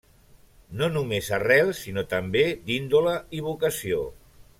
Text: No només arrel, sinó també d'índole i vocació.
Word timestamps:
No 0.77 0.87
només 0.93 1.27
arrel, 1.37 1.69
sinó 1.79 2.05
també 2.13 2.43
d'índole 2.71 3.13
i 3.41 3.47
vocació. 3.49 4.01